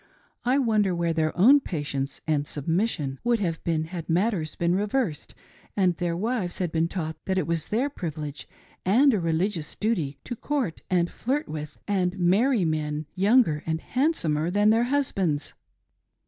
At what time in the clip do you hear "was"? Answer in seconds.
7.45-7.67